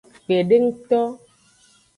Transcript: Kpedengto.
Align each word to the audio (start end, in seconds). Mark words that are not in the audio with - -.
Kpedengto. 0.23 1.01